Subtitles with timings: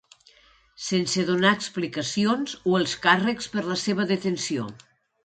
[0.85, 4.67] Sense donar explicacions o els càrrecs per la seva detenció.